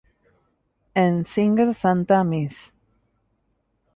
[0.95, 2.71] En "Single Santa Mrs.